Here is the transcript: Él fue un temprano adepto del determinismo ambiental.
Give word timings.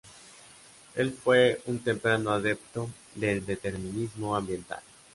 Él 0.95 1.11
fue 1.11 1.61
un 1.67 1.77
temprano 1.77 2.31
adepto 2.31 2.89
del 3.13 3.45
determinismo 3.45 4.35
ambiental. 4.35 4.81